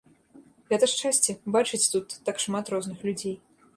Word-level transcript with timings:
Гэта 0.71 0.85
шчасце 0.93 1.35
бачыць 1.57 1.83
тут 1.97 2.17
так 2.31 2.43
шмат 2.45 2.65
розных 2.77 3.05
людзей. 3.11 3.37